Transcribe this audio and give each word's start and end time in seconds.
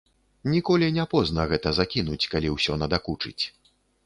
Ніколі 0.53 0.87
не 0.95 1.05
позна 1.11 1.45
гэта 1.51 1.75
закінуць, 1.81 2.19
калі 2.33 2.47
ўсё 2.57 2.79
надакучыць. 2.81 3.43